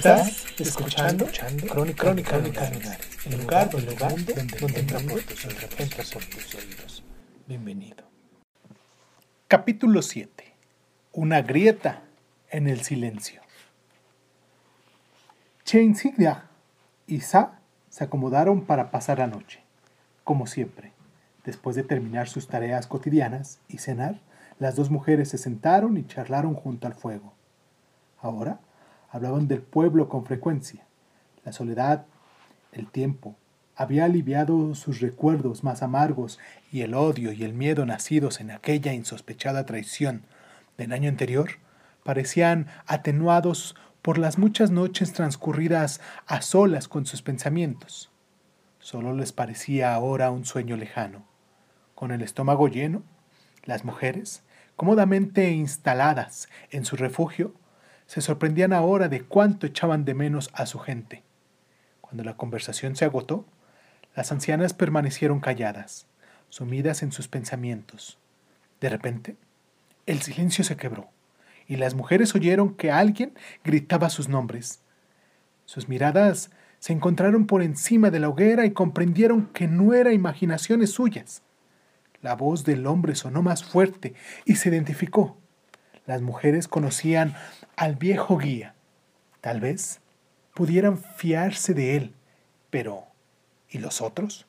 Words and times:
Estás 0.00 0.46
escuchando, 0.58 1.26
Crónica, 1.68 2.04
Crónica, 2.04 2.30
Crónica 2.38 2.70
el 3.26 3.38
lugar, 3.38 3.68
el 3.74 3.84
lugar 3.84 4.24
donde, 4.24 4.56
donde 4.58 4.80
entra 4.80 4.98
por 4.98 5.20
tus, 5.20 5.44
entra 5.44 6.04
por 6.10 6.24
tus 6.24 6.54
oídos. 6.54 7.04
Bienvenido. 7.46 8.04
Capítulo 9.46 10.00
7. 10.00 10.54
Una 11.12 11.42
grieta 11.42 12.00
en 12.48 12.66
el 12.66 12.80
silencio. 12.80 13.42
Chain 15.64 15.94
Sigdia 15.94 16.46
y 17.06 17.20
Sa 17.20 17.60
se 17.90 18.04
acomodaron 18.04 18.64
para 18.64 18.90
pasar 18.90 19.18
la 19.18 19.26
noche. 19.26 19.60
Como 20.24 20.46
siempre, 20.46 20.94
después 21.44 21.76
de 21.76 21.82
terminar 21.82 22.26
sus 22.26 22.48
tareas 22.48 22.86
cotidianas 22.86 23.60
y 23.68 23.76
cenar, 23.76 24.18
las 24.58 24.76
dos 24.76 24.88
mujeres 24.88 25.28
se 25.28 25.36
sentaron 25.36 25.98
y 25.98 26.06
charlaron 26.06 26.54
junto 26.54 26.86
al 26.86 26.94
fuego. 26.94 27.34
Ahora, 28.22 28.60
hablaban 29.10 29.48
del 29.48 29.62
pueblo 29.62 30.08
con 30.08 30.24
frecuencia. 30.24 30.86
La 31.44 31.52
soledad, 31.52 32.06
el 32.72 32.90
tiempo, 32.90 33.36
había 33.76 34.04
aliviado 34.04 34.74
sus 34.74 35.00
recuerdos 35.00 35.64
más 35.64 35.82
amargos 35.82 36.38
y 36.70 36.82
el 36.82 36.94
odio 36.94 37.32
y 37.32 37.44
el 37.44 37.54
miedo 37.54 37.86
nacidos 37.86 38.40
en 38.40 38.50
aquella 38.50 38.92
insospechada 38.92 39.64
traición 39.64 40.22
del 40.76 40.92
año 40.92 41.08
anterior 41.08 41.52
parecían 42.04 42.66
atenuados 42.86 43.76
por 44.02 44.18
las 44.18 44.38
muchas 44.38 44.70
noches 44.70 45.12
transcurridas 45.12 46.00
a 46.26 46.42
solas 46.42 46.88
con 46.88 47.06
sus 47.06 47.22
pensamientos. 47.22 48.10
Solo 48.78 49.14
les 49.14 49.32
parecía 49.32 49.94
ahora 49.94 50.30
un 50.30 50.44
sueño 50.44 50.76
lejano. 50.76 51.24
Con 51.94 52.12
el 52.12 52.22
estómago 52.22 52.68
lleno, 52.68 53.02
las 53.64 53.84
mujeres, 53.84 54.42
cómodamente 54.76 55.50
instaladas 55.50 56.48
en 56.70 56.84
su 56.84 56.96
refugio, 56.96 57.54
se 58.10 58.20
sorprendían 58.22 58.72
ahora 58.72 59.08
de 59.08 59.22
cuánto 59.22 59.68
echaban 59.68 60.04
de 60.04 60.14
menos 60.14 60.50
a 60.52 60.66
su 60.66 60.80
gente. 60.80 61.22
Cuando 62.00 62.24
la 62.24 62.36
conversación 62.36 62.96
se 62.96 63.04
agotó, 63.04 63.46
las 64.16 64.32
ancianas 64.32 64.74
permanecieron 64.74 65.38
calladas, 65.38 66.08
sumidas 66.48 67.04
en 67.04 67.12
sus 67.12 67.28
pensamientos. 67.28 68.18
De 68.80 68.88
repente, 68.88 69.36
el 70.06 70.22
silencio 70.22 70.64
se 70.64 70.76
quebró 70.76 71.08
y 71.68 71.76
las 71.76 71.94
mujeres 71.94 72.34
oyeron 72.34 72.74
que 72.74 72.90
alguien 72.90 73.32
gritaba 73.62 74.10
sus 74.10 74.28
nombres. 74.28 74.80
Sus 75.64 75.88
miradas 75.88 76.50
se 76.80 76.92
encontraron 76.92 77.46
por 77.46 77.62
encima 77.62 78.10
de 78.10 78.18
la 78.18 78.28
hoguera 78.28 78.66
y 78.66 78.72
comprendieron 78.72 79.46
que 79.52 79.68
no 79.68 79.94
eran 79.94 80.14
imaginaciones 80.14 80.90
suyas. 80.90 81.42
La 82.22 82.34
voz 82.34 82.64
del 82.64 82.88
hombre 82.88 83.14
sonó 83.14 83.42
más 83.42 83.62
fuerte 83.62 84.14
y 84.46 84.56
se 84.56 84.68
identificó. 84.68 85.39
Las 86.10 86.22
mujeres 86.22 86.66
conocían 86.66 87.36
al 87.76 87.94
viejo 87.94 88.36
guía. 88.36 88.74
Tal 89.40 89.60
vez 89.60 90.00
pudieran 90.54 90.98
fiarse 90.98 91.72
de 91.72 91.94
él, 91.94 92.16
pero 92.68 93.04
¿y 93.68 93.78
los 93.78 94.00
otros? 94.00 94.48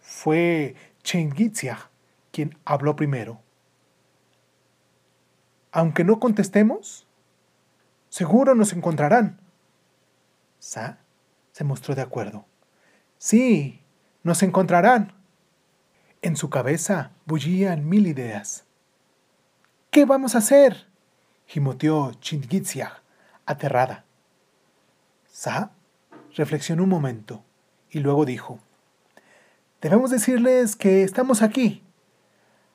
Fue 0.00 0.74
Chengiziah 1.04 1.88
quien 2.32 2.58
habló 2.64 2.96
primero. 2.96 3.40
Aunque 5.70 6.02
no 6.02 6.18
contestemos, 6.18 7.06
seguro 8.08 8.56
nos 8.56 8.72
encontrarán. 8.72 9.38
Sa 10.58 10.98
se 11.52 11.62
mostró 11.62 11.94
de 11.94 12.02
acuerdo. 12.02 12.44
Sí, 13.18 13.84
nos 14.24 14.42
encontrarán. 14.42 15.12
En 16.22 16.34
su 16.34 16.50
cabeza 16.50 17.12
bullían 17.24 17.88
mil 17.88 18.08
ideas. 18.08 18.65
¿Qué 19.96 20.04
vamos 20.04 20.34
a 20.34 20.38
hacer? 20.40 20.88
gimoteó 21.46 22.12
Chingiziah, 22.20 23.00
aterrada. 23.46 24.04
Sa 25.26 25.70
reflexionó 26.34 26.82
un 26.82 26.90
momento 26.90 27.42
y 27.88 28.00
luego 28.00 28.26
dijo, 28.26 28.58
Debemos 29.80 30.10
decirles 30.10 30.76
que 30.76 31.02
estamos 31.02 31.40
aquí. 31.40 31.82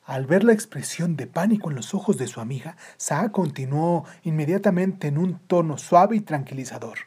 Al 0.04 0.26
ver 0.26 0.44
la 0.44 0.54
expresión 0.54 1.16
de 1.16 1.28
pánico 1.28 1.70
en 1.70 1.76
los 1.76 1.94
ojos 1.94 2.18
de 2.18 2.26
su 2.26 2.42
amiga, 2.42 2.76
Sa 2.98 3.32
continuó 3.32 4.04
inmediatamente 4.24 5.08
en 5.08 5.20
un 5.20 5.38
tono 5.46 5.78
suave 5.78 6.16
y 6.16 6.22
tranquilizador. 6.22 6.98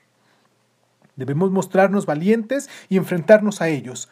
Debemos 1.16 1.50
mostrarnos 1.50 2.06
valientes 2.06 2.70
y 2.88 2.98
enfrentarnos 2.98 3.60
a 3.60 3.66
ellos. 3.66 4.08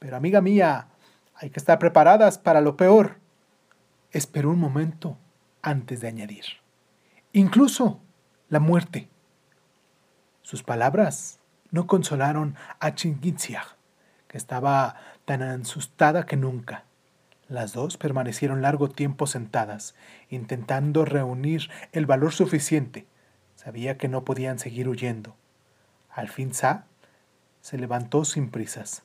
Pero 0.00 0.16
amiga 0.16 0.40
mía, 0.40 0.88
hay 1.36 1.50
que 1.50 1.60
estar 1.60 1.78
preparadas 1.78 2.36
para 2.36 2.60
lo 2.60 2.76
peor. 2.76 3.20
Esperó 4.10 4.50
un 4.50 4.58
momento 4.58 5.16
antes 5.66 6.00
de 6.00 6.08
añadir. 6.08 6.44
Incluso 7.32 8.00
la 8.48 8.60
muerte. 8.60 9.08
Sus 10.42 10.62
palabras 10.62 11.40
no 11.72 11.88
consolaron 11.88 12.54
a 12.78 12.94
Chingiziah, 12.94 13.66
que 14.28 14.38
estaba 14.38 14.94
tan 15.24 15.42
asustada 15.42 16.24
que 16.24 16.36
nunca. 16.36 16.84
Las 17.48 17.72
dos 17.72 17.96
permanecieron 17.96 18.62
largo 18.62 18.88
tiempo 18.88 19.26
sentadas, 19.26 19.96
intentando 20.30 21.04
reunir 21.04 21.68
el 21.90 22.06
valor 22.06 22.32
suficiente. 22.32 23.04
Sabía 23.56 23.98
que 23.98 24.08
no 24.08 24.24
podían 24.24 24.60
seguir 24.60 24.88
huyendo. 24.88 25.34
Al 26.10 26.28
fin 26.28 26.54
Sa 26.54 26.86
se 27.60 27.76
levantó 27.76 28.24
sin 28.24 28.50
prisas, 28.50 29.02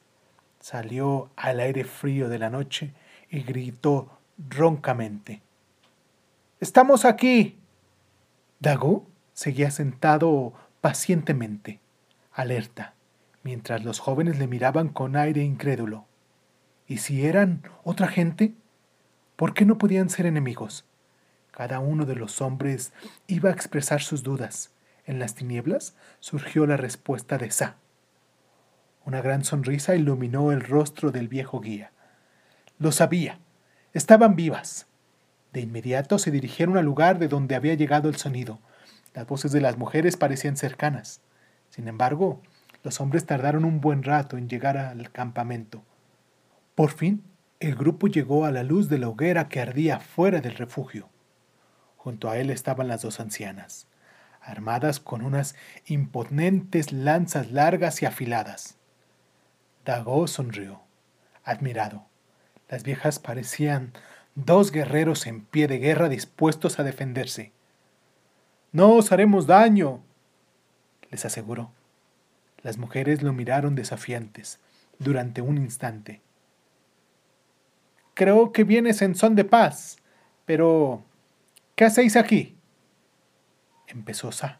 salió 0.60 1.32
al 1.36 1.60
aire 1.60 1.86
frío 1.86 2.30
de 2.30 2.38
la 2.38 2.52
noche 2.52 2.94
y 3.32 3.42
gritó 3.42 4.20
roncamente. 4.38 5.42
Estamos 6.62 7.06
aquí. 7.06 7.58
Dago 8.60 9.08
seguía 9.34 9.72
sentado 9.72 10.54
pacientemente, 10.80 11.80
alerta, 12.32 12.94
mientras 13.42 13.84
los 13.84 13.98
jóvenes 13.98 14.38
le 14.38 14.46
miraban 14.46 14.90
con 14.90 15.16
aire 15.16 15.42
incrédulo. 15.42 16.06
¿Y 16.86 17.00
si 17.00 17.26
eran 17.26 17.64
otra 17.84 18.08
gente? 18.08 18.54
¿Por 19.38 19.56
qué 19.56 19.66
no 19.66 19.80
podían 19.80 20.12
ser 20.12 20.28
enemigos? 20.28 20.86
Cada 21.50 21.80
uno 21.80 22.06
de 22.06 22.16
los 22.16 22.42
hombres 22.42 22.94
iba 23.26 23.50
a 23.50 23.54
expresar 23.54 24.04
sus 24.04 24.22
dudas. 24.22 24.70
En 25.08 25.18
las 25.18 25.34
tinieblas 25.34 25.96
surgió 26.20 26.68
la 26.68 26.78
respuesta 26.78 27.40
de 27.40 27.50
Sa. 27.50 27.78
Una 29.04 29.24
gran 29.24 29.44
sonrisa 29.46 29.96
iluminó 29.96 30.52
el 30.52 30.62
rostro 30.62 31.10
del 31.10 31.28
viejo 31.28 31.60
guía. 31.60 31.92
Lo 32.78 32.92
sabía. 32.92 33.40
Estaban 33.94 34.36
vivas. 34.36 34.86
De 35.54 35.62
inmediato 35.62 36.18
se 36.18 36.32
dirigieron 36.32 36.78
al 36.78 36.86
lugar 36.86 37.20
de 37.20 37.28
donde 37.28 37.56
había 37.56 37.74
llegado 37.74 38.10
el 38.10 38.16
sonido. 38.16 38.60
Las 39.14 39.28
voces 39.28 39.52
de 39.52 39.62
las 39.62 39.78
mujeres 39.78 40.16
parecían 40.16 40.56
cercanas. 40.56 41.22
Sin 41.70 41.88
embargo, 41.88 42.42
los 42.84 43.02
hombres 43.02 43.26
tardaron 43.26 43.66
un 43.66 43.82
buen 43.82 44.04
rato 44.04 44.38
en 44.38 44.48
llegar 44.48 44.78
al 44.78 45.12
campamento. 45.12 45.84
Por 46.76 46.92
fin, 46.92 47.24
el 47.60 47.76
grupo 47.76 48.08
llegó 48.08 48.46
a 48.46 48.52
la 48.52 48.64
luz 48.64 48.90
de 48.90 48.98
la 48.98 49.10
hoguera 49.10 49.50
que 49.50 49.60
ardía 49.60 50.00
fuera 50.00 50.42
del 50.42 50.56
refugio. 50.56 51.10
Junto 51.98 52.30
a 52.30 52.38
él 52.38 52.50
estaban 52.50 52.88
las 52.88 53.04
dos 53.04 53.20
ancianas, 53.20 53.88
armadas 54.42 55.00
con 55.00 55.22
unas 55.22 55.56
imponentes 55.86 56.92
lanzas 56.92 57.52
largas 57.52 58.02
y 58.02 58.08
afiladas. 58.08 58.78
Dago 59.86 60.26
sonrió, 60.28 60.82
admirado. 61.44 62.08
Las 62.68 62.84
viejas 62.84 63.20
parecían 63.20 63.94
dos 64.36 64.72
guerreros 64.72 65.28
en 65.28 65.46
pie 65.46 65.68
de 65.68 65.80
guerra 65.80 66.10
dispuestos 66.10 66.80
a 66.80 66.84
defenderse. 66.84 67.52
No 68.72 68.92
os 68.92 69.12
haremos 69.12 69.48
daño, 69.48 70.02
les 71.10 71.26
aseguró. 71.26 71.72
Las 72.64 72.78
mujeres 72.78 73.22
lo 73.22 73.34
miraron 73.34 73.76
desafiantes 73.76 74.60
durante 75.00 75.42
un 75.42 75.58
instante. 75.58 76.22
Creo 78.14 78.52
que 78.52 78.64
vienes 78.64 79.02
en 79.02 79.16
son 79.16 79.36
de 79.36 79.46
paz, 79.46 79.98
pero 80.46 81.04
¿qué 81.76 81.86
hacéis 81.86 82.16
aquí? 82.16 82.58
Empezó 83.88 84.32
Sa. 84.32 84.60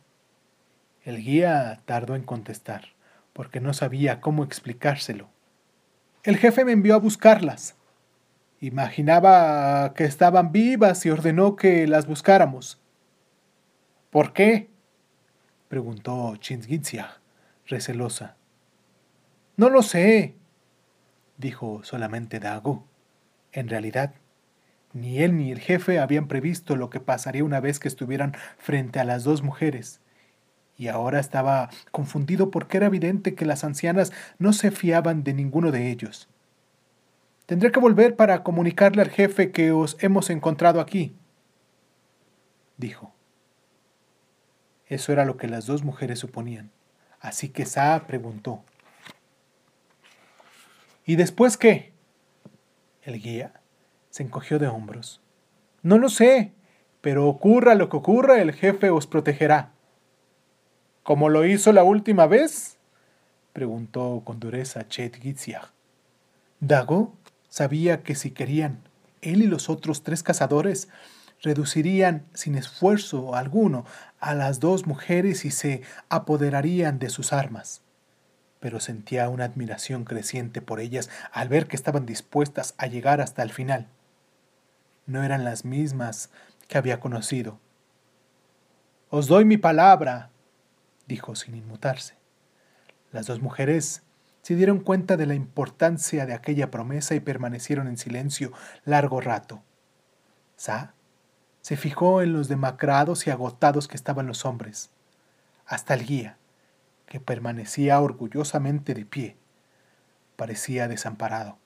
El 1.04 1.24
guía 1.24 1.82
tardó 1.86 2.16
en 2.16 2.24
contestar, 2.24 2.90
porque 3.34 3.60
no 3.60 3.74
sabía 3.74 4.20
cómo 4.20 4.44
explicárselo. 4.44 5.30
El 6.24 6.38
jefe 6.38 6.66
me 6.66 6.74
envió 6.74 6.96
a 6.96 7.00
buscarlas. 7.00 7.76
Imaginaba 8.62 9.96
que 9.96 10.04
estaban 10.04 10.52
vivas 10.52 11.04
y 11.08 11.10
ordenó 11.10 11.56
que 11.56 11.88
las 11.88 12.06
buscáramos. 12.06 12.80
¿Por 14.12 14.34
qué? 14.34 14.70
preguntó 15.68 16.36
Chingitzia, 16.36 17.18
recelosa. 17.66 18.36
No 19.58 19.70
lo 19.70 19.82
sé, 19.82 20.36
dijo 21.38 21.82
solamente 21.84 22.40
Dago. 22.40 22.86
En 23.52 23.68
realidad, 23.68 24.14
ni 24.94 25.24
él 25.24 25.38
ni 25.38 25.52
el 25.52 25.60
jefe 25.60 26.00
habían 26.00 26.28
previsto 26.28 26.76
lo 26.76 26.92
que 26.92 27.00
pasaría 27.00 27.44
una 27.44 27.62
vez 27.62 27.80
que 27.80 27.88
estuvieran 27.88 28.36
frente 28.60 29.00
a 29.00 29.06
las 29.06 29.24
dos 29.24 29.42
mujeres, 29.42 30.02
y 30.78 30.88
ahora 30.88 31.20
estaba 31.20 31.72
confundido 31.90 32.52
porque 32.52 32.78
era 32.78 32.86
evidente 32.86 33.34
que 33.34 33.46
las 33.46 33.64
ancianas 33.64 34.12
no 34.38 34.54
se 34.54 34.70
fiaban 34.70 35.24
de 35.24 35.34
ninguno 35.34 35.72
de 35.72 35.90
ellos. 35.90 36.30
Tendré 37.52 37.70
que 37.70 37.82
volver 37.82 38.16
para 38.16 38.44
comunicarle 38.44 39.02
al 39.02 39.10
jefe 39.10 39.52
que 39.52 39.74
os 39.74 39.98
hemos 40.00 40.30
encontrado 40.30 40.80
aquí, 40.80 41.18
dijo. 42.78 43.14
Eso 44.88 45.12
era 45.12 45.26
lo 45.26 45.36
que 45.36 45.50
las 45.50 45.66
dos 45.66 45.84
mujeres 45.84 46.20
suponían. 46.20 46.72
Así 47.20 47.50
que 47.50 47.66
Saa 47.66 48.08
preguntó. 48.08 48.64
¿Y 51.06 51.18
después 51.18 51.58
qué? 51.58 51.92
El 53.02 53.22
guía 53.22 53.52
se 54.12 54.24
encogió 54.24 54.58
de 54.58 54.70
hombros. 54.70 55.20
No 55.82 55.98
lo 55.98 56.08
sé, 56.08 56.54
pero 57.02 57.28
ocurra 57.28 57.76
lo 57.76 57.90
que 57.90 57.98
ocurra, 57.98 58.42
el 58.42 58.54
jefe 58.54 58.92
os 58.92 59.08
protegerá. 59.08 59.74
¿Como 61.04 61.28
lo 61.28 61.46
hizo 61.46 61.74
la 61.74 61.84
última 61.84 62.28
vez? 62.28 62.78
preguntó 63.52 64.22
con 64.24 64.40
dureza 64.40 64.88
Chet 64.88 65.18
Gitziag. 65.18 65.74
Dago 66.62 67.18
sabía 67.52 68.02
que 68.02 68.16
si 68.16 68.32
querían, 68.32 68.80
él 69.22 69.44
y 69.44 69.48
los 69.48 69.70
otros 69.70 70.02
tres 70.02 70.24
cazadores 70.24 70.88
reducirían 71.44 72.26
sin 72.34 72.56
esfuerzo 72.56 73.36
alguno 73.36 73.86
a 74.20 74.34
las 74.34 74.60
dos 74.60 74.88
mujeres 74.88 75.44
y 75.46 75.52
se 75.52 75.82
apoderarían 76.10 76.98
de 76.98 77.10
sus 77.10 77.34
armas. 77.34 77.82
Pero 78.60 78.80
sentía 78.80 79.28
una 79.28 79.46
admiración 79.46 80.06
creciente 80.06 80.62
por 80.62 80.80
ellas 80.80 81.10
al 81.32 81.50
ver 81.50 81.68
que 81.68 81.76
estaban 81.76 82.06
dispuestas 82.06 82.74
a 82.78 82.88
llegar 82.88 83.20
hasta 83.22 83.44
el 83.44 83.52
final. 83.52 83.88
No 85.06 85.24
eran 85.24 85.44
las 85.44 85.66
mismas 85.66 86.30
que 86.68 86.78
había 86.78 87.00
conocido. 87.00 87.60
Os 89.10 89.28
doy 89.28 89.44
mi 89.44 89.58
palabra, 89.58 90.30
dijo 91.06 91.36
sin 91.36 91.56
inmutarse. 91.56 92.14
Las 93.12 93.26
dos 93.26 93.42
mujeres 93.42 94.04
se 94.42 94.56
dieron 94.56 94.80
cuenta 94.80 95.18
de 95.18 95.26
la 95.26 95.36
importancia 95.36 96.26
de 96.26 96.34
aquella 96.34 96.72
promesa 96.72 97.16
y 97.16 97.20
permanecieron 97.20 97.88
en 97.88 97.98
silencio 97.98 98.52
largo 98.86 99.22
rato. 99.22 99.64
Sa 100.56 100.94
se 101.62 101.78
fijó 101.78 102.22
en 102.22 102.34
los 102.34 102.48
demacrados 102.48 103.28
y 103.28 103.30
agotados 103.30 103.88
que 103.88 103.96
estaban 103.96 104.26
los 104.26 104.46
hombres, 104.46 104.90
hasta 105.66 105.94
el 105.94 106.06
guía, 106.06 106.38
que 107.06 107.20
permanecía 107.20 108.02
orgullosamente 108.02 108.94
de 108.94 109.06
pie. 109.06 109.38
Parecía 110.36 110.88
desamparado. 110.88 111.60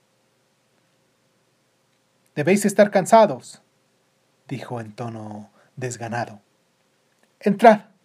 Debéis 2.34 2.66
estar 2.66 2.90
cansados, 2.90 3.62
dijo 4.48 4.80
en 4.80 4.92
tono 4.92 5.50
desganado. 5.76 6.42
Entrad. 7.40 7.95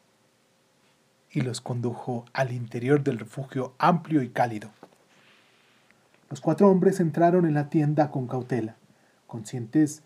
Y 1.31 1.42
los 1.42 1.62
condujo 1.62 2.25
al 2.33 2.51
interior 2.51 3.04
del 3.04 3.19
refugio 3.19 3.74
amplio 3.78 4.22
y 4.22 4.30
cálido. 4.30 4.69
Los 6.30 6.42
cuatro 6.42 6.69
hombres 6.69 7.00
entraron 7.00 7.45
en 7.45 7.54
la 7.54 7.69
tienda 7.69 8.12
con 8.12 8.28
cautela, 8.28 8.75
conscientes 9.28 10.04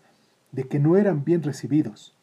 de 0.52 0.68
que 0.68 0.78
no 0.78 0.96
eran 0.96 1.24
bien 1.24 1.42
recibidos. 1.42 2.14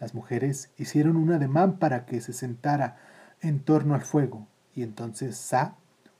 Las 0.00 0.14
mujeres 0.14 0.70
hicieron 0.78 1.16
un 1.16 1.32
ademán 1.32 1.78
para 1.78 2.06
que 2.06 2.20
se 2.20 2.32
sentara 2.32 2.98
en 3.40 3.60
torno 3.60 3.94
al 3.94 4.02
fuego, 4.02 4.46
y 4.74 4.82
entonces 4.82 5.36
Sa 5.36 5.74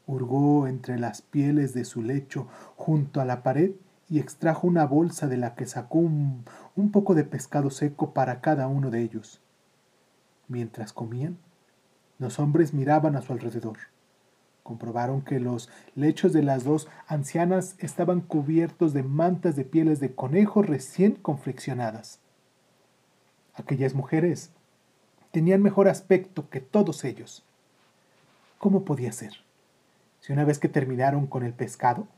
hurgó 0.07 0.67
entre 0.67 0.99
las 0.99 1.23
pieles 1.23 1.75
de 1.75 1.85
su 1.85 2.03
lecho 2.03 2.49
junto 2.77 3.21
a 3.21 3.25
la 3.25 3.43
pared 3.43 3.73
y 4.09 4.21
extrajo 4.21 4.67
una 4.67 4.87
bolsa 4.87 5.27
de 5.27 5.37
la 5.37 5.55
que 5.55 5.67
sacó 5.67 5.99
un, 5.99 6.45
un 6.77 6.91
poco 6.91 7.15
de 7.15 7.25
pescado 7.25 7.71
seco 7.71 8.15
para 8.15 8.41
cada 8.41 8.69
uno 8.69 8.91
de 8.91 9.03
ellos. 9.03 9.41
Mientras 10.49 10.95
comían, 10.95 11.37
los 12.19 12.39
hombres 12.39 12.75
miraban 12.75 13.17
a 13.17 13.23
su 13.23 13.33
alrededor. 13.33 13.79
Comprobaron 14.63 15.23
que 15.23 15.41
los 15.41 15.71
lechos 15.95 16.33
de 16.33 16.43
las 16.43 16.65
dos 16.65 16.89
ancianas 17.07 17.77
estaban 17.79 18.21
cubiertos 18.21 18.93
de 18.93 19.03
mantas 19.03 19.57
de 19.57 19.65
pieles 19.65 20.01
de 20.01 20.15
conejo 20.15 20.63
recién 20.63 21.13
confeccionadas. 21.13 22.21
Aquellas 23.55 23.95
mujeres 23.95 24.51
tenían 25.31 25.63
mejor 25.63 25.89
aspecto 25.89 26.51
que 26.51 26.61
todos 26.61 27.05
ellos. 27.05 27.45
¿Cómo 28.59 28.85
podía 28.85 29.13
ser? 29.13 29.33
Si 30.21 30.33
una 30.33 30.45
vez 30.45 30.59
que 30.59 30.69
terminaron 30.69 31.27
con 31.27 31.45
el 31.45 31.55
pescado, 31.55 32.09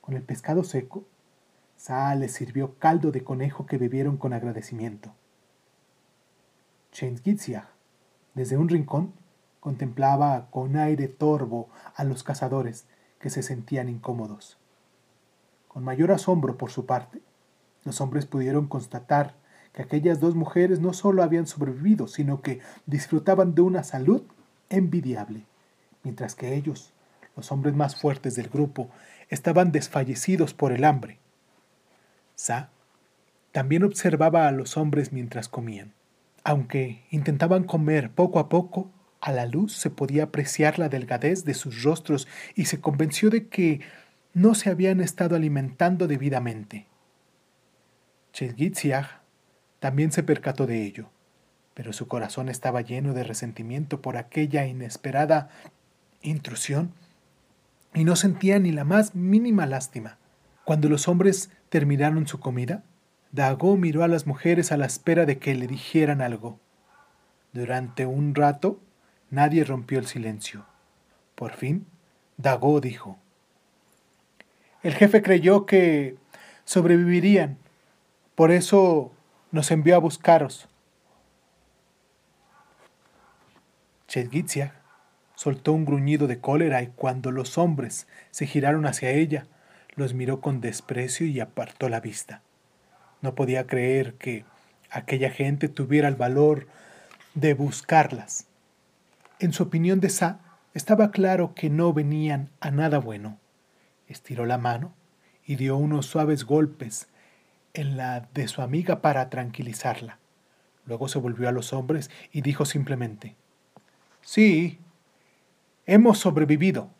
con 0.00 0.16
el 0.16 0.22
pescado 0.22 0.64
seco, 0.64 1.04
Saa 1.76 2.14
les 2.14 2.32
sirvió 2.32 2.78
caldo 2.78 3.10
de 3.10 3.24
conejo 3.24 3.66
que 3.66 3.76
bebieron 3.76 4.16
con 4.16 4.32
agradecimiento. 4.32 5.12
Chengizia, 6.92 7.68
desde 8.34 8.56
un 8.56 8.68
rincón, 8.68 9.12
contemplaba 9.62 10.48
con 10.50 10.74
aire 10.74 11.06
torvo 11.06 11.68
a 11.94 12.02
los 12.02 12.24
cazadores 12.24 12.84
que 13.20 13.30
se 13.30 13.44
sentían 13.44 13.88
incómodos. 13.88 14.58
Con 15.68 15.84
mayor 15.84 16.10
asombro 16.10 16.58
por 16.58 16.72
su 16.72 16.84
parte, 16.84 17.22
los 17.84 18.00
hombres 18.00 18.26
pudieron 18.26 18.66
constatar 18.66 19.36
que 19.72 19.82
aquellas 19.82 20.18
dos 20.18 20.34
mujeres 20.34 20.80
no 20.80 20.92
solo 20.92 21.22
habían 21.22 21.46
sobrevivido, 21.46 22.08
sino 22.08 22.42
que 22.42 22.58
disfrutaban 22.86 23.54
de 23.54 23.62
una 23.62 23.84
salud 23.84 24.24
envidiable, 24.68 25.46
mientras 26.02 26.34
que 26.34 26.56
ellos, 26.56 26.92
los 27.36 27.52
hombres 27.52 27.76
más 27.76 27.94
fuertes 27.94 28.34
del 28.34 28.48
grupo, 28.48 28.90
estaban 29.28 29.70
desfallecidos 29.70 30.54
por 30.54 30.72
el 30.72 30.82
hambre. 30.82 31.20
Sa 32.34 32.70
también 33.52 33.84
observaba 33.84 34.48
a 34.48 34.52
los 34.52 34.76
hombres 34.76 35.12
mientras 35.12 35.48
comían. 35.48 35.92
Aunque 36.42 37.04
intentaban 37.10 37.62
comer 37.62 38.10
poco 38.10 38.40
a 38.40 38.48
poco, 38.48 38.90
a 39.22 39.30
la 39.30 39.46
luz 39.46 39.72
se 39.72 39.88
podía 39.88 40.24
apreciar 40.24 40.80
la 40.80 40.88
delgadez 40.88 41.44
de 41.44 41.54
sus 41.54 41.84
rostros 41.84 42.26
y 42.56 42.64
se 42.64 42.80
convenció 42.80 43.30
de 43.30 43.46
que 43.46 43.80
no 44.34 44.56
se 44.56 44.68
habían 44.68 45.00
estado 45.00 45.36
alimentando 45.36 46.08
debidamente. 46.08 46.88
Chelgitsiag 48.32 49.20
también 49.78 50.10
se 50.10 50.24
percató 50.24 50.66
de 50.66 50.82
ello, 50.82 51.08
pero 51.72 51.92
su 51.92 52.08
corazón 52.08 52.48
estaba 52.48 52.80
lleno 52.80 53.14
de 53.14 53.22
resentimiento 53.22 54.02
por 54.02 54.16
aquella 54.16 54.66
inesperada 54.66 55.50
intrusión 56.20 56.92
y 57.94 58.02
no 58.02 58.16
sentía 58.16 58.58
ni 58.58 58.72
la 58.72 58.84
más 58.84 59.14
mínima 59.14 59.66
lástima. 59.66 60.18
Cuando 60.64 60.88
los 60.88 61.06
hombres 61.06 61.50
terminaron 61.68 62.26
su 62.26 62.40
comida, 62.40 62.82
Dago 63.30 63.76
miró 63.76 64.02
a 64.02 64.08
las 64.08 64.26
mujeres 64.26 64.72
a 64.72 64.76
la 64.76 64.86
espera 64.86 65.26
de 65.26 65.38
que 65.38 65.54
le 65.54 65.68
dijeran 65.68 66.20
algo. 66.22 66.58
Durante 67.52 68.04
un 68.04 68.34
rato 68.34 68.80
Nadie 69.32 69.64
rompió 69.64 69.98
el 69.98 70.04
silencio. 70.04 70.66
Por 71.34 71.54
fin, 71.54 71.86
Dago 72.36 72.82
dijo, 72.82 73.16
El 74.82 74.94
jefe 74.94 75.22
creyó 75.22 75.64
que 75.64 76.18
sobrevivirían, 76.66 77.56
por 78.34 78.50
eso 78.50 79.10
nos 79.50 79.70
envió 79.70 79.96
a 79.96 80.00
buscaros. 80.00 80.68
Chedgitzia 84.06 84.74
soltó 85.34 85.72
un 85.72 85.86
gruñido 85.86 86.26
de 86.26 86.38
cólera 86.38 86.82
y 86.82 86.88
cuando 86.88 87.30
los 87.30 87.56
hombres 87.56 88.06
se 88.32 88.44
giraron 88.44 88.84
hacia 88.84 89.12
ella, 89.12 89.46
los 89.94 90.12
miró 90.12 90.42
con 90.42 90.60
desprecio 90.60 91.26
y 91.26 91.40
apartó 91.40 91.88
la 91.88 92.00
vista. 92.00 92.42
No 93.22 93.34
podía 93.34 93.66
creer 93.66 94.12
que 94.12 94.44
aquella 94.90 95.30
gente 95.30 95.70
tuviera 95.70 96.08
el 96.08 96.16
valor 96.16 96.66
de 97.32 97.54
buscarlas. 97.54 98.51
En 99.42 99.52
su 99.52 99.64
opinión 99.64 99.98
de 99.98 100.08
Sa, 100.08 100.38
estaba 100.72 101.10
claro 101.10 101.52
que 101.56 101.68
no 101.68 101.92
venían 101.92 102.50
a 102.60 102.70
nada 102.70 102.98
bueno. 102.98 103.40
Estiró 104.06 104.46
la 104.46 104.56
mano 104.56 104.94
y 105.44 105.56
dio 105.56 105.76
unos 105.76 106.06
suaves 106.06 106.44
golpes 106.44 107.08
en 107.74 107.96
la 107.96 108.28
de 108.34 108.46
su 108.46 108.62
amiga 108.62 109.02
para 109.02 109.30
tranquilizarla. 109.30 110.20
Luego 110.86 111.08
se 111.08 111.18
volvió 111.18 111.48
a 111.48 111.52
los 111.52 111.72
hombres 111.72 112.08
y 112.30 112.42
dijo 112.42 112.64
simplemente, 112.64 113.34
Sí, 114.20 114.78
hemos 115.86 116.18
sobrevivido. 116.18 116.90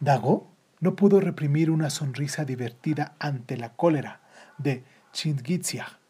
Dago 0.00 0.50
no 0.80 0.96
pudo 0.96 1.20
reprimir 1.20 1.70
una 1.70 1.90
sonrisa 1.90 2.44
divertida 2.44 3.14
ante 3.20 3.56
la 3.56 3.74
cólera 3.74 4.20
de 4.58 4.82
Chingitsia. 5.12 6.00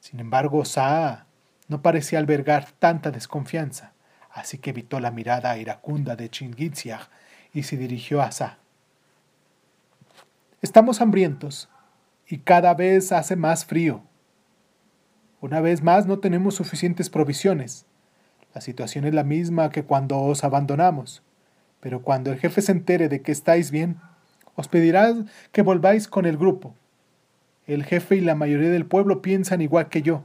Sin 0.00 0.18
embargo, 0.18 0.64
Sa 0.64 1.26
no 1.68 1.80
parecía 1.80 2.18
albergar 2.18 2.72
tanta 2.80 3.12
desconfianza 3.12 3.91
así 4.32 4.58
que 4.58 4.70
evitó 4.70 5.00
la 5.00 5.10
mirada 5.10 5.56
iracunda 5.58 6.16
de 6.16 6.30
Chingiziag 6.30 7.08
y 7.52 7.64
se 7.64 7.76
dirigió 7.76 8.22
a 8.22 8.32
Sa. 8.32 8.58
Estamos 10.62 11.00
hambrientos 11.00 11.68
y 12.26 12.38
cada 12.38 12.74
vez 12.74 13.12
hace 13.12 13.36
más 13.36 13.64
frío. 13.64 14.02
Una 15.40 15.60
vez 15.60 15.82
más 15.82 16.06
no 16.06 16.20
tenemos 16.20 16.54
suficientes 16.54 17.10
provisiones. 17.10 17.84
La 18.54 18.60
situación 18.60 19.04
es 19.04 19.14
la 19.14 19.24
misma 19.24 19.70
que 19.70 19.82
cuando 19.84 20.20
os 20.20 20.44
abandonamos. 20.44 21.22
Pero 21.80 22.02
cuando 22.02 22.30
el 22.30 22.38
jefe 22.38 22.62
se 22.62 22.70
entere 22.70 23.08
de 23.08 23.22
que 23.22 23.32
estáis 23.32 23.72
bien, 23.72 23.96
os 24.54 24.68
pedirá 24.68 25.12
que 25.50 25.62
volváis 25.62 26.06
con 26.06 26.26
el 26.26 26.36
grupo. 26.36 26.74
El 27.66 27.84
jefe 27.84 28.16
y 28.16 28.20
la 28.20 28.36
mayoría 28.36 28.70
del 28.70 28.86
pueblo 28.86 29.20
piensan 29.20 29.60
igual 29.60 29.88
que 29.88 30.02
yo. 30.02 30.22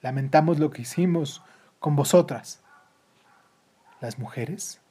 Lamentamos 0.00 0.58
lo 0.58 0.70
que 0.70 0.82
hicimos 0.82 1.44
con 1.78 1.94
vosotras. 1.94 2.61
Las 4.02 4.18
mujeres 4.18 4.82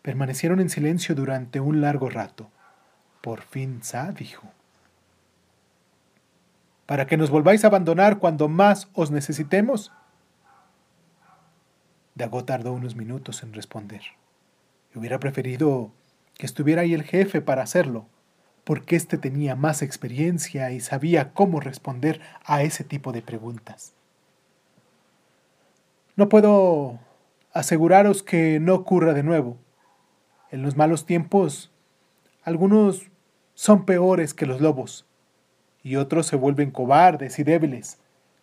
permanecieron 0.00 0.60
en 0.60 0.70
silencio 0.70 1.14
durante 1.14 1.60
un 1.60 1.82
largo 1.82 2.08
rato. 2.08 2.48
Por 3.20 3.42
fin 3.42 3.82
Sa 3.82 4.12
dijo 4.12 4.50
para 6.90 7.06
que 7.06 7.16
nos 7.16 7.30
volváis 7.30 7.62
a 7.62 7.68
abandonar 7.68 8.18
cuando 8.18 8.48
más 8.48 8.88
os 8.94 9.12
necesitemos? 9.12 9.92
Dago 12.16 12.44
tardó 12.44 12.72
unos 12.72 12.96
minutos 12.96 13.44
en 13.44 13.52
responder. 13.52 14.00
Hubiera 14.96 15.20
preferido 15.20 15.92
que 16.36 16.46
estuviera 16.46 16.82
ahí 16.82 16.92
el 16.92 17.04
jefe 17.04 17.42
para 17.42 17.62
hacerlo, 17.62 18.06
porque 18.64 18.96
éste 18.96 19.18
tenía 19.18 19.54
más 19.54 19.82
experiencia 19.82 20.72
y 20.72 20.80
sabía 20.80 21.32
cómo 21.32 21.60
responder 21.60 22.20
a 22.44 22.64
ese 22.64 22.82
tipo 22.82 23.12
de 23.12 23.22
preguntas. 23.22 23.92
No 26.16 26.28
puedo 26.28 26.98
aseguraros 27.52 28.22
que 28.22 28.60
no 28.60 28.74
ocurra 28.74 29.14
de 29.14 29.22
nuevo. 29.22 29.58
En 30.50 30.62
los 30.62 30.76
malos 30.76 31.06
tiempos, 31.06 31.72
algunos 32.42 33.10
son 33.54 33.84
peores 33.84 34.34
que 34.34 34.46
los 34.46 34.60
lobos 34.60 35.06
y 35.82 35.96
otros 35.96 36.26
se 36.26 36.36
vuelven 36.36 36.70
cobardes 36.70 37.38
y 37.38 37.44
débiles, 37.44 37.98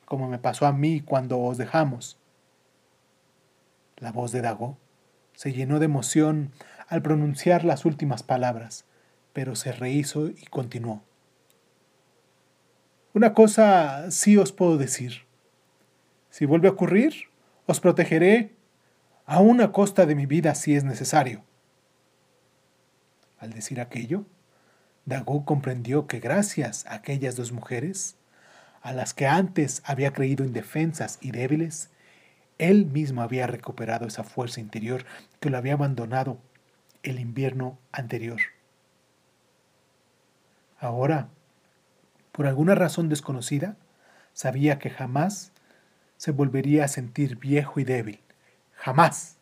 como 0.06 0.28
me 0.28 0.40
pasó 0.40 0.66
a 0.66 0.74
mí 0.74 1.02
cuando 1.02 1.40
os 1.40 1.58
dejamos. 1.58 2.18
La 3.98 4.12
voz 4.12 4.32
de 4.32 4.42
Dago 4.42 4.78
se 5.34 5.54
llenó 5.54 5.80
de 5.80 5.86
emoción 5.86 6.52
al 6.88 7.02
pronunciar 7.02 7.64
las 7.64 7.86
últimas 7.86 8.24
palabras, 8.24 8.86
pero 9.34 9.56
se 9.56 9.72
rehizo 9.72 10.30
y 10.30 10.46
continuó. 10.50 11.04
Una 13.14 13.34
cosa 13.34 14.12
sí 14.12 14.38
os 14.38 14.52
puedo 14.52 14.78
decir. 14.78 15.24
Si 16.30 16.46
vuelve 16.46 16.68
a 16.68 16.72
ocurrir, 16.72 17.14
os 17.66 17.80
protegeré 17.80 18.57
a 19.28 19.42
una 19.42 19.74
costa 19.74 20.06
de 20.06 20.16
mi 20.16 20.26
vida 20.26 20.56
si 20.56 20.76
es 20.76 20.86
necesario. 20.86 21.44
Al 23.40 23.52
decir 23.52 23.82
aquello, 23.82 24.26
Dago 25.06 25.44
comprendió 25.44 26.08
que 26.08 26.20
gracias 26.20 26.86
a 26.86 26.96
aquellas 26.96 27.36
dos 27.36 27.52
mujeres, 27.52 28.16
a 28.82 28.94
las 28.94 29.14
que 29.14 29.28
antes 29.28 29.82
había 29.86 30.14
creído 30.14 30.46
indefensas 30.46 31.20
y 31.22 31.32
débiles, 31.32 31.90
él 32.58 32.86
mismo 32.86 33.22
había 33.22 33.48
recuperado 33.48 34.08
esa 34.08 34.24
fuerza 34.24 34.62
interior 34.62 35.06
que 35.42 35.50
lo 35.50 35.58
había 35.58 35.74
abandonado 35.74 36.38
el 37.04 37.20
invierno 37.20 37.78
anterior. 37.92 38.40
Ahora, 40.80 41.28
por 42.32 42.48
alguna 42.48 42.76
razón 42.76 43.10
desconocida, 43.10 43.76
sabía 44.34 44.80
que 44.80 44.90
jamás 44.90 45.52
se 46.16 46.32
volvería 46.32 46.86
a 46.86 46.88
sentir 46.88 47.36
viejo 47.36 47.82
y 47.82 47.84
débil. 47.84 48.22
Jamás. 48.88 49.36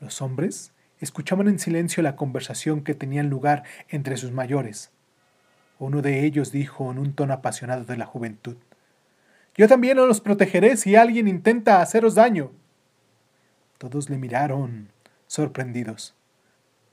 Los 0.00 0.20
hombres 0.20 0.72
escuchaban 0.98 1.46
en 1.46 1.60
silencio 1.60 2.02
la 2.02 2.16
conversación 2.16 2.82
que 2.82 2.92
tenían 2.96 3.30
lugar 3.30 3.62
entre 3.88 4.16
sus 4.16 4.32
mayores. 4.32 4.90
Uno 5.78 6.02
de 6.02 6.24
ellos 6.24 6.50
dijo 6.50 6.90
en 6.90 6.98
un 6.98 7.14
tono 7.14 7.34
apasionado 7.34 7.84
de 7.84 7.96
la 7.96 8.04
juventud, 8.04 8.56
Yo 9.54 9.68
también 9.68 9.96
os 10.00 10.20
protegeré 10.20 10.76
si 10.76 10.96
alguien 10.96 11.28
intenta 11.28 11.80
haceros 11.80 12.16
daño. 12.16 12.50
Todos 13.78 14.10
le 14.10 14.18
miraron, 14.18 14.88
sorprendidos, 15.28 16.16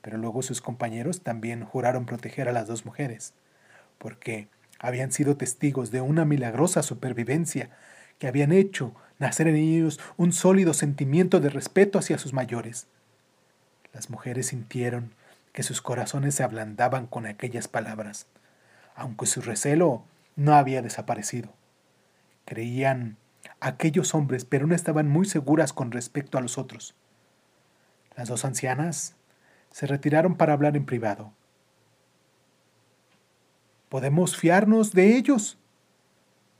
pero 0.02 0.18
luego 0.18 0.42
sus 0.42 0.60
compañeros 0.60 1.22
también 1.22 1.64
juraron 1.64 2.06
proteger 2.06 2.48
a 2.48 2.52
las 2.52 2.68
dos 2.68 2.86
mujeres, 2.86 3.34
porque 3.98 4.46
habían 4.78 5.10
sido 5.10 5.36
testigos 5.36 5.90
de 5.90 6.00
una 6.00 6.24
milagrosa 6.24 6.84
supervivencia 6.84 7.70
que 8.20 8.28
habían 8.28 8.52
hecho 8.52 8.94
nacer 9.20 9.46
en 9.46 9.54
ellos 9.54 10.00
un 10.16 10.32
sólido 10.32 10.74
sentimiento 10.74 11.38
de 11.38 11.50
respeto 11.50 11.98
hacia 12.00 12.18
sus 12.18 12.32
mayores. 12.32 12.88
Las 13.92 14.10
mujeres 14.10 14.48
sintieron 14.48 15.12
que 15.52 15.62
sus 15.62 15.82
corazones 15.82 16.34
se 16.34 16.42
ablandaban 16.42 17.06
con 17.06 17.26
aquellas 17.26 17.68
palabras, 17.68 18.26
aunque 18.96 19.26
su 19.26 19.42
recelo 19.42 20.02
no 20.36 20.54
había 20.54 20.82
desaparecido. 20.82 21.52
Creían 22.46 23.16
aquellos 23.60 24.14
hombres, 24.14 24.44
pero 24.44 24.66
no 24.66 24.74
estaban 24.74 25.08
muy 25.08 25.26
seguras 25.26 25.72
con 25.72 25.92
respecto 25.92 26.38
a 26.38 26.40
los 26.40 26.56
otros. 26.56 26.94
Las 28.16 28.28
dos 28.28 28.44
ancianas 28.44 29.16
se 29.70 29.86
retiraron 29.86 30.36
para 30.36 30.52
hablar 30.52 30.76
en 30.76 30.86
privado. 30.86 31.32
¿Podemos 33.88 34.36
fiarnos 34.36 34.92
de 34.92 35.16
ellos? 35.16 35.58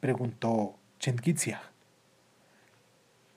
preguntó 0.00 0.76
Chengitzia. 0.98 1.69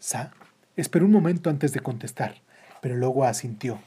Sa 0.03 0.31
esperó 0.75 1.05
un 1.05 1.11
momento 1.11 1.49
antes 1.49 1.71
de 1.71 1.79
contestar 1.79 2.43
pero 2.83 2.97
luego 2.97 3.23
asintió. 3.23 3.79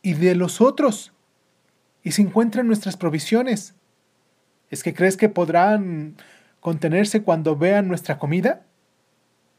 ¿Y 0.00 0.14
de 0.14 0.36
los 0.36 0.60
otros? 0.60 1.12
¿Y 2.04 2.12
si 2.12 2.22
encuentran 2.22 2.68
nuestras 2.68 2.96
provisiones? 2.96 3.74
¿Es 4.70 4.84
que 4.84 4.94
crees 4.94 5.16
que 5.16 5.28
podrán 5.28 6.14
contenerse 6.60 7.24
cuando 7.24 7.56
vean 7.56 7.88
nuestra 7.88 8.20
comida? 8.20 8.62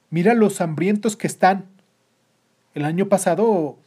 Mira 0.09 0.33
los 0.33 0.61
hambrientos 0.61 1.17
que 1.17 1.27
están. 1.27 1.65
El 2.73 2.85
año 2.85 3.09
pasado 3.09 3.77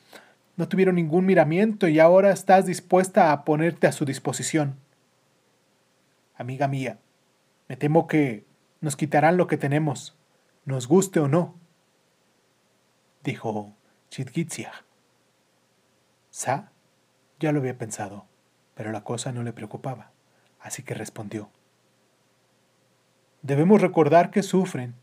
no 0.58 0.68
tuvieron 0.68 0.96
ningún 0.96 1.24
miramiento 1.24 1.88
y 1.88 2.00
ahora 2.00 2.32
estás 2.32 2.66
dispuesta 2.66 3.32
a 3.32 3.46
ponerte 3.46 3.86
a 3.86 3.92
su 3.92 4.04
disposición. 4.04 4.76
Amiga 6.36 6.68
mía, 6.68 6.98
me 7.66 7.78
temo 7.78 8.06
que 8.06 8.44
nos 8.80 8.96
quitarán 8.96 9.36
lo 9.36 9.46
que 9.46 9.56
tenemos, 9.56 10.16
nos 10.64 10.86
guste 10.86 11.20
o 11.20 11.28
no 11.28 11.54
dijo 13.28 13.74
Chitgitzia. 14.08 14.72
Sa 16.30 16.70
ya 17.40 17.52
lo 17.52 17.60
había 17.60 17.76
pensado, 17.76 18.24
pero 18.74 18.90
la 18.90 19.04
cosa 19.04 19.32
no 19.32 19.42
le 19.42 19.52
preocupaba, 19.52 20.10
así 20.60 20.82
que 20.82 20.94
respondió. 20.94 21.50
Debemos 23.42 23.80
recordar 23.80 24.30
que 24.30 24.42
sufren. 24.42 24.94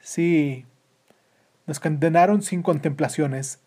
Sí, 0.00 0.66
nos 1.66 1.80
condenaron 1.80 2.42
sin 2.42 2.62
contemplaciones, 2.62 3.60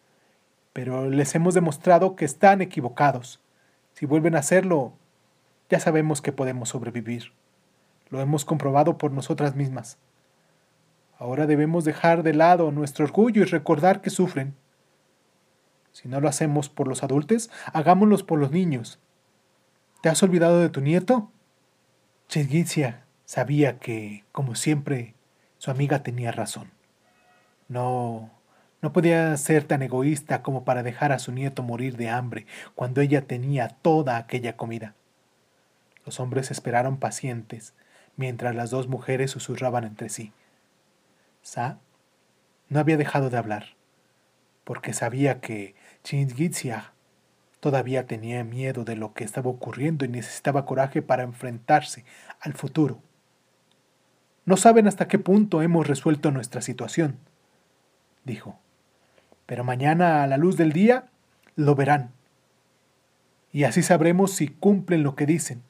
pero 0.72 1.10
les 1.10 1.34
hemos 1.36 1.56
demostrado 1.56 2.16
que 2.16 2.26
están 2.26 2.62
equivocados. 2.62 3.42
Si 3.94 4.06
vuelven 4.06 4.36
a 4.36 4.40
hacerlo, 4.40 4.94
ya 5.70 5.80
sabemos 5.80 6.22
que 6.22 6.32
podemos 6.32 6.70
sobrevivir. 6.70 7.34
Lo 8.10 8.22
hemos 8.22 8.46
comprobado 8.46 8.98
por 8.98 9.12
nosotras 9.12 9.56
mismas. 9.56 9.98
Ahora 11.18 11.46
debemos 11.46 11.84
dejar 11.84 12.24
de 12.24 12.34
lado 12.34 12.72
nuestro 12.72 13.06
orgullo 13.06 13.42
y 13.42 13.46
recordar 13.46 14.02
que 14.02 14.10
sufren. 14.10 14.56
Si 15.92 16.08
no 16.08 16.22
lo 16.22 16.30
hacemos 16.30 16.70
por 16.70 16.88
los 16.88 17.04
adultos, 17.04 17.50
hagámoslo 17.74 18.18
por 18.26 18.40
los 18.40 18.52
niños. 18.52 19.00
¿Te 20.02 20.10
has 20.10 20.24
olvidado 20.24 20.62
de 20.62 20.70
tu 20.70 20.82
nieto? 20.82 21.30
Chengitzia 22.30 23.06
sabía 23.26 23.80
que, 23.80 24.24
como 24.32 24.56
siempre, 24.56 25.14
su 25.58 25.72
amiga 25.72 26.04
tenía 26.04 26.32
razón. 26.32 26.72
No, 27.68 28.32
no 28.82 28.94
podía 28.94 29.36
ser 29.36 29.66
tan 29.66 29.82
egoísta 29.82 30.42
como 30.42 30.64
para 30.64 30.84
dejar 30.84 31.12
a 31.12 31.20
su 31.20 31.34
nieto 31.34 31.64
morir 31.64 31.98
de 31.98 32.10
hambre 32.10 32.48
cuando 32.76 33.02
ella 33.02 33.28
tenía 33.28 33.68
toda 33.68 34.18
aquella 34.18 34.56
comida. 34.56 34.96
Los 36.06 36.20
hombres 36.20 36.50
esperaron 36.50 36.98
pacientes 36.98 37.74
mientras 38.20 38.54
las 38.54 38.70
dos 38.70 38.90
mujeres 38.90 39.32
susurraban 39.32 39.86
entre 39.86 40.10
sí. 40.10 40.34
Sa 41.42 41.80
no 42.68 42.82
había 42.82 42.98
dejado 42.98 43.30
de 43.30 43.38
hablar, 43.38 43.78
porque 44.66 44.92
sabía 44.92 45.40
que 45.40 45.74
Chingitsia 46.04 46.92
todavía 47.62 48.08
tenía 48.08 48.44
miedo 48.44 48.84
de 48.84 48.98
lo 48.98 49.14
que 49.14 49.24
estaba 49.24 49.50
ocurriendo 49.50 50.04
y 50.04 50.10
necesitaba 50.10 50.66
coraje 50.66 51.02
para 51.02 51.24
enfrentarse 51.24 52.04
al 52.42 52.54
futuro. 52.54 53.02
No 54.44 54.58
saben 54.58 54.86
hasta 54.88 55.08
qué 55.08 55.18
punto 55.18 55.62
hemos 55.62 55.88
resuelto 55.88 56.30
nuestra 56.30 56.62
situación, 56.62 57.18
dijo, 58.26 58.60
pero 59.46 59.64
mañana 59.64 60.24
a 60.24 60.28
la 60.28 60.36
luz 60.36 60.58
del 60.58 60.74
día 60.74 61.06
lo 61.56 61.74
verán. 61.74 62.12
Y 63.54 63.64
así 63.64 63.82
sabremos 63.82 64.34
si 64.34 64.50
cumplen 64.50 65.04
lo 65.04 65.16
que 65.16 65.26
dicen. 65.26 65.64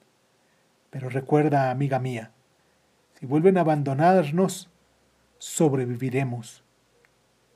Pero 0.89 1.09
recuerda, 1.09 1.69
amiga 1.69 1.99
mía, 1.99 2.31
si 3.19 3.25
vuelven 3.25 3.57
a 3.57 3.61
abandonarnos, 3.61 4.69
sobreviviremos. 5.39 6.63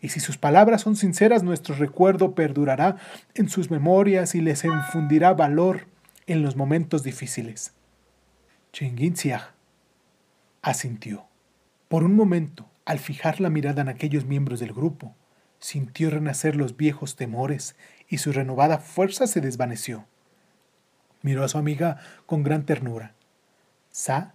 Y 0.02 0.10
si 0.10 0.20
sus 0.20 0.38
palabras 0.38 0.82
son 0.82 0.98
sinceras, 0.98 1.44
nuestro 1.44 1.76
recuerdo 1.76 2.36
perdurará 2.36 2.98
en 3.36 3.48
sus 3.48 3.72
memorias 3.72 4.36
y 4.36 4.42
les 4.42 4.66
infundirá 4.66 5.34
valor 5.34 5.88
en 6.28 6.42
los 6.42 6.58
momentos 6.58 7.04
difíciles. 7.04 7.74
Chinguinciaj 8.74 9.54
asintió. 10.62 11.26
Por 11.88 12.04
un 12.04 12.16
momento, 12.16 12.70
al 12.86 13.00
fijar 13.00 13.40
la 13.40 13.50
mirada 13.50 13.82
en 13.82 13.88
aquellos 13.88 14.26
miembros 14.26 14.60
del 14.60 14.74
grupo, 14.74 15.16
sintió 15.60 16.10
renacer 16.10 16.58
los 16.58 16.76
viejos 16.76 17.16
temores 17.16 17.78
y 18.10 18.18
su 18.18 18.34
renovada 18.34 18.80
fuerza 18.80 19.28
se 19.28 19.40
desvaneció. 19.40 20.06
Miró 21.22 21.46
a 21.46 21.48
su 21.48 21.58
amiga 21.58 22.00
con 22.26 22.44
gran 22.44 22.66
ternura. 22.66 23.14
Sa 23.90 24.34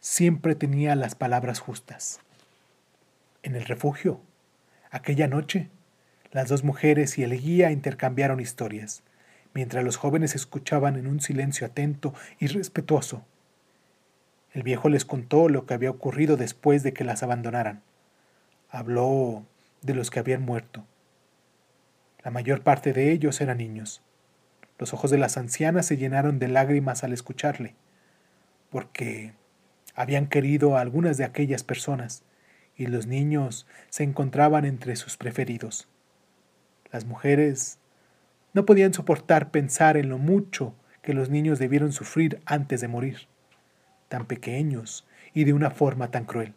siempre 0.00 0.54
tenía 0.54 0.94
las 0.94 1.14
palabras 1.14 1.60
justas. 1.60 2.20
En 3.42 3.54
el 3.54 3.64
refugio, 3.64 4.20
aquella 4.90 5.28
noche, 5.28 5.68
las 6.30 6.48
dos 6.48 6.64
mujeres 6.64 7.18
y 7.18 7.24
el 7.24 7.40
guía 7.40 7.70
intercambiaron 7.70 8.40
historias, 8.40 9.02
mientras 9.54 9.84
los 9.84 9.96
jóvenes 9.96 10.34
escuchaban 10.34 10.96
en 10.96 11.06
un 11.06 11.20
silencio 11.20 11.66
atento 11.66 12.14
y 12.38 12.46
respetuoso. 12.48 13.24
El 14.52 14.62
viejo 14.62 14.88
les 14.88 15.04
contó 15.04 15.48
lo 15.48 15.66
que 15.66 15.74
había 15.74 15.90
ocurrido 15.90 16.36
después 16.36 16.82
de 16.82 16.92
que 16.92 17.04
las 17.04 17.22
abandonaran. 17.22 17.82
Habló 18.70 19.44
de 19.82 19.94
los 19.94 20.10
que 20.10 20.20
habían 20.20 20.42
muerto. 20.42 20.84
La 22.22 22.30
mayor 22.30 22.62
parte 22.62 22.92
de 22.92 23.12
ellos 23.12 23.40
eran 23.40 23.58
niños. 23.58 24.02
Los 24.78 24.92
ojos 24.92 25.10
de 25.10 25.18
las 25.18 25.36
ancianas 25.36 25.86
se 25.86 25.96
llenaron 25.96 26.38
de 26.38 26.48
lágrimas 26.48 27.04
al 27.04 27.12
escucharle, 27.12 27.74
porque 28.70 29.32
habían 29.98 30.28
querido 30.28 30.76
a 30.76 30.80
algunas 30.80 31.16
de 31.16 31.24
aquellas 31.24 31.64
personas, 31.64 32.22
y 32.76 32.86
los 32.86 33.08
niños 33.08 33.66
se 33.90 34.04
encontraban 34.04 34.64
entre 34.64 34.94
sus 34.94 35.16
preferidos. 35.16 35.88
Las 36.92 37.04
mujeres 37.04 37.80
no 38.54 38.64
podían 38.64 38.94
soportar 38.94 39.50
pensar 39.50 39.96
en 39.96 40.08
lo 40.08 40.18
mucho 40.18 40.76
que 41.02 41.14
los 41.14 41.30
niños 41.30 41.58
debieron 41.58 41.90
sufrir 41.90 42.40
antes 42.46 42.80
de 42.80 42.86
morir, 42.86 43.26
tan 44.08 44.26
pequeños 44.26 45.04
y 45.34 45.42
de 45.42 45.52
una 45.52 45.72
forma 45.72 46.12
tan 46.12 46.24
cruel. 46.24 46.54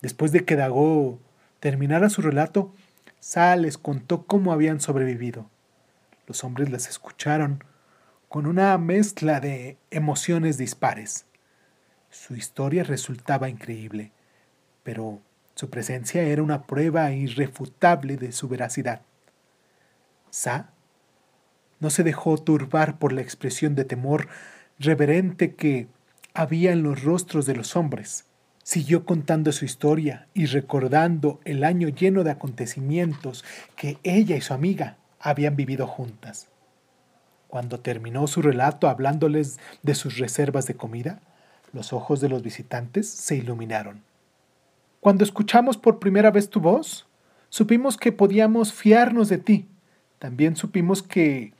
Después 0.00 0.30
de 0.30 0.44
que 0.44 0.54
Dago 0.54 1.18
terminara 1.58 2.08
su 2.08 2.22
relato, 2.22 2.72
Sa 3.18 3.56
les 3.56 3.78
contó 3.78 4.26
cómo 4.26 4.52
habían 4.52 4.78
sobrevivido. 4.78 5.50
Los 6.28 6.44
hombres 6.44 6.70
las 6.70 6.88
escucharon 6.88 7.64
con 8.28 8.46
una 8.46 8.78
mezcla 8.78 9.40
de 9.40 9.76
emociones 9.90 10.56
dispares. 10.56 11.26
Su 12.24 12.34
historia 12.34 12.82
resultaba 12.82 13.48
increíble, 13.48 14.10
pero 14.82 15.20
su 15.54 15.70
presencia 15.70 16.22
era 16.22 16.42
una 16.42 16.66
prueba 16.66 17.12
irrefutable 17.12 18.16
de 18.16 18.32
su 18.32 18.48
veracidad. 18.48 19.02
Sa 20.30 20.70
no 21.78 21.90
se 21.90 22.02
dejó 22.02 22.36
turbar 22.38 22.98
por 22.98 23.12
la 23.12 23.20
expresión 23.20 23.76
de 23.76 23.84
temor 23.84 24.28
reverente 24.78 25.54
que 25.54 25.88
había 26.34 26.72
en 26.72 26.82
los 26.82 27.04
rostros 27.04 27.46
de 27.46 27.54
los 27.54 27.76
hombres. 27.76 28.24
Siguió 28.64 29.04
contando 29.04 29.52
su 29.52 29.64
historia 29.64 30.26
y 30.34 30.46
recordando 30.46 31.38
el 31.44 31.62
año 31.62 31.90
lleno 31.90 32.24
de 32.24 32.32
acontecimientos 32.32 33.44
que 33.76 33.98
ella 34.02 34.36
y 34.36 34.40
su 34.40 34.52
amiga 34.52 34.96
habían 35.20 35.54
vivido 35.54 35.86
juntas. 35.86 36.48
Cuando 37.46 37.78
terminó 37.78 38.26
su 38.26 38.42
relato 38.42 38.88
hablándoles 38.88 39.60
de 39.82 39.94
sus 39.94 40.18
reservas 40.18 40.66
de 40.66 40.74
comida, 40.74 41.20
los 41.76 41.92
ojos 41.92 42.20
de 42.20 42.28
los 42.28 42.42
visitantes 42.42 43.08
se 43.08 43.36
iluminaron. 43.36 44.02
Cuando 45.00 45.22
escuchamos 45.22 45.76
por 45.76 45.98
primera 45.98 46.30
vez 46.30 46.48
tu 46.48 46.58
voz, 46.58 47.06
supimos 47.50 47.96
que 47.96 48.12
podíamos 48.12 48.72
fiarnos 48.72 49.28
de 49.28 49.38
ti. 49.38 49.68
También 50.18 50.56
supimos 50.56 51.02
que 51.02 51.52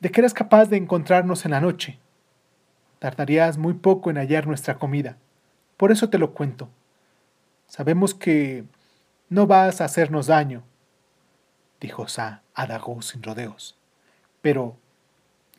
de 0.00 0.10
que 0.10 0.20
eras 0.20 0.34
capaz 0.34 0.66
de 0.66 0.76
encontrarnos 0.76 1.44
en 1.44 1.52
la 1.52 1.60
noche. 1.60 1.98
Tardarías 2.98 3.56
muy 3.56 3.74
poco 3.74 4.10
en 4.10 4.16
hallar 4.16 4.46
nuestra 4.46 4.78
comida. 4.78 5.16
Por 5.76 5.92
eso 5.92 6.10
te 6.10 6.18
lo 6.18 6.34
cuento. 6.34 6.68
Sabemos 7.68 8.14
que 8.14 8.64
no 9.28 9.46
vas 9.46 9.80
a 9.80 9.84
hacernos 9.84 10.26
daño, 10.26 10.64
dijo 11.80 12.08
Sa 12.08 12.42
a 12.52 12.66
Dago 12.66 13.00
sin 13.00 13.22
rodeos. 13.22 13.78
Pero, 14.42 14.76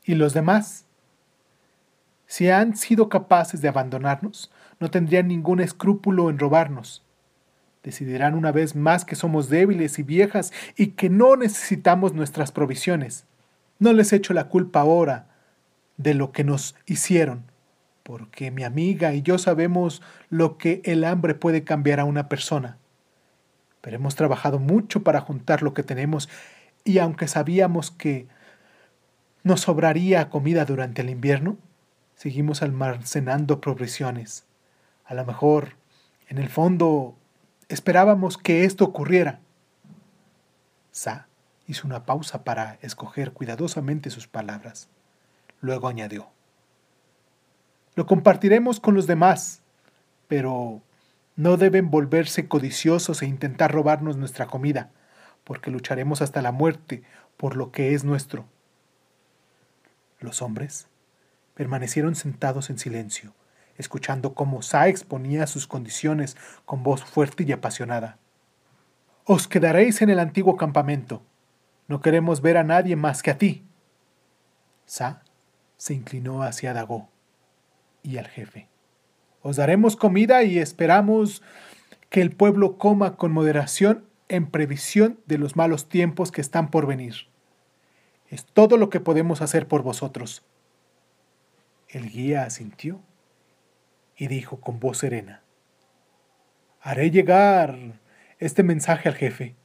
¿y 0.04 0.16
los 0.16 0.34
demás? 0.34 0.87
Si 2.28 2.50
han 2.50 2.78
sido 2.78 3.10
capaces 3.10 3.62
de 3.62 3.68
abandonarnos, 3.68 4.52
no 4.80 4.92
tendrían 4.92 5.28
ningún 5.28 5.60
escrúpulo 5.60 6.30
en 6.30 6.38
robarnos. 6.38 7.04
Decidirán 7.84 8.36
una 8.36 8.52
vez 8.52 8.76
más 8.76 9.06
que 9.06 9.16
somos 9.16 9.50
débiles 9.50 9.98
y 9.98 10.04
viejas 10.04 10.54
y 10.76 10.88
que 10.88 11.10
no 11.10 11.36
necesitamos 11.36 12.14
nuestras 12.14 12.52
provisiones. 12.52 13.26
No 13.80 13.94
les 13.94 14.14
echo 14.14 14.34
la 14.34 14.50
culpa 14.50 14.82
ahora 14.82 15.28
de 15.96 16.14
lo 16.14 16.32
que 16.32 16.44
nos 16.44 16.76
hicieron 16.86 17.46
porque 18.08 18.52
mi 18.52 18.64
amiga 18.64 19.14
y 19.14 19.22
yo 19.22 19.38
sabemos 19.38 20.02
lo 20.30 20.58
que 20.58 20.82
el 20.86 21.04
hambre 21.04 21.36
puede 21.36 21.66
cambiar 21.66 22.00
a 22.00 22.06
una 22.06 22.30
persona. 22.30 22.78
Pero 23.82 23.98
hemos 23.98 24.16
trabajado 24.16 24.60
mucho 24.60 25.04
para 25.04 25.20
juntar 25.20 25.62
lo 25.62 25.74
que 25.74 25.84
tenemos 25.84 26.30
y 26.86 27.00
aunque 27.00 27.28
sabíamos 27.28 27.92
que 27.92 28.30
nos 29.44 29.60
sobraría 29.60 30.30
comida 30.30 30.64
durante 30.64 31.02
el 31.02 31.10
invierno, 31.10 31.58
seguimos 32.18 32.64
almacenando 32.64 33.62
provisiones. 33.62 34.44
A 35.06 35.14
lo 35.14 35.24
mejor, 35.24 35.76
en 36.28 36.40
el 36.40 36.50
fondo, 36.50 37.16
esperábamos 37.70 38.38
que 38.40 38.66
esto 38.66 38.84
ocurriera. 38.84 39.40
Sa 40.92 41.28
hizo 41.68 41.86
una 41.86 42.06
pausa 42.06 42.44
para 42.44 42.80
escoger 42.82 43.34
cuidadosamente 43.34 44.10
sus 44.10 44.28
palabras. 44.28 44.90
Luego 45.62 45.88
añadió, 45.88 46.30
lo 47.96 48.08
compartiremos 48.08 48.80
con 48.80 48.96
los 48.96 49.06
demás, 49.06 49.62
pero 50.28 50.82
no 51.36 51.58
deben 51.58 51.92
volverse 51.92 52.48
codiciosos 52.48 53.22
e 53.22 53.28
intentar 53.28 53.72
robarnos 53.72 54.18
nuestra 54.18 54.48
comida, 54.48 54.92
porque 55.44 55.70
lucharemos 55.70 56.22
hasta 56.24 56.42
la 56.42 56.52
muerte 56.52 57.04
por 57.38 57.56
lo 57.56 57.72
que 57.72 57.94
es 57.94 58.04
nuestro. 58.04 58.46
Los 60.20 60.42
hombres 60.42 60.88
permanecieron 61.58 62.14
sentados 62.14 62.70
en 62.70 62.78
silencio, 62.78 63.34
escuchando 63.78 64.36
cómo 64.36 64.62
Sa 64.62 64.90
exponía 64.90 65.48
sus 65.48 65.66
condiciones 65.66 66.38
con 66.66 66.84
voz 66.84 67.04
fuerte 67.04 67.44
y 67.48 67.52
apasionada. 67.52 68.20
Os 69.24 69.48
quedaréis 69.48 70.04
en 70.04 70.12
el 70.12 70.20
antiguo 70.20 70.56
campamento. 70.56 71.24
No 71.88 72.00
queremos 72.00 72.42
ver 72.42 72.58
a 72.58 72.64
nadie 72.64 72.96
más 72.96 73.24
que 73.24 73.32
a 73.32 73.40
ti. 73.40 73.66
Sa 74.86 75.24
se 75.78 75.96
inclinó 75.96 76.44
hacia 76.44 76.74
Dago 76.74 77.10
y 78.04 78.18
al 78.18 78.28
jefe. 78.28 78.70
Os 79.42 79.56
daremos 79.56 79.96
comida 79.96 80.44
y 80.44 80.60
esperamos 80.60 81.42
que 82.12 82.22
el 82.22 82.36
pueblo 82.36 82.78
coma 82.78 83.16
con 83.16 83.32
moderación 83.32 84.06
en 84.30 84.46
previsión 84.46 85.20
de 85.26 85.40
los 85.40 85.56
malos 85.56 85.90
tiempos 85.90 86.32
que 86.32 86.42
están 86.42 86.70
por 86.70 86.86
venir. 86.86 87.16
Es 88.30 88.46
todo 88.46 88.78
lo 88.78 88.92
que 88.92 89.00
podemos 89.00 89.42
hacer 89.42 89.68
por 89.68 89.82
vosotros. 89.82 90.44
El 91.90 92.10
guía 92.10 92.44
asintió 92.44 93.02
y 94.16 94.28
dijo 94.28 94.60
con 94.60 94.80
voz 94.80 95.00
serena, 95.00 95.42
Haré 96.82 97.12
llegar 97.12 97.78
este 98.40 98.64
mensaje 98.64 99.10
al 99.10 99.16
jefe. 99.16 99.56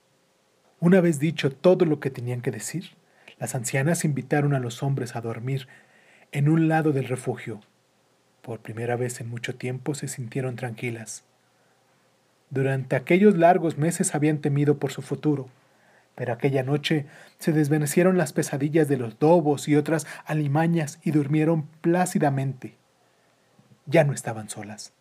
Una 0.80 1.00
vez 1.00 1.18
dicho 1.18 1.52
todo 1.52 1.84
lo 1.84 2.00
que 2.00 2.10
tenían 2.10 2.40
que 2.40 2.50
decir, 2.50 2.90
las 3.38 3.54
ancianas 3.54 4.04
invitaron 4.04 4.54
a 4.54 4.58
los 4.58 4.82
hombres 4.82 5.14
a 5.14 5.20
dormir 5.20 5.68
en 6.32 6.48
un 6.48 6.68
lado 6.68 6.92
del 6.92 7.06
refugio 7.06 7.60
por 8.42 8.58
primera 8.58 8.96
vez 8.96 9.20
en 9.20 9.28
mucho 9.28 9.54
tiempo 9.54 9.94
se 9.94 10.08
sintieron 10.08 10.56
tranquilas. 10.56 11.22
Durante 12.50 12.96
aquellos 12.96 13.38
largos 13.38 13.78
meses 13.78 14.14
habían 14.16 14.38
temido 14.38 14.78
por 14.78 14.90
su 14.90 15.00
futuro, 15.00 15.48
pero 16.14 16.32
aquella 16.32 16.62
noche 16.62 17.06
se 17.38 17.52
desvanecieron 17.52 18.18
las 18.18 18.32
pesadillas 18.32 18.88
de 18.88 18.96
los 18.96 19.18
dobos 19.18 19.68
y 19.68 19.76
otras 19.76 20.06
alimañas 20.24 20.98
y 21.02 21.10
durmieron 21.10 21.66
plácidamente. 21.80 22.76
Ya 23.86 24.04
no 24.04 24.12
estaban 24.12 24.48
solas. 24.48 24.92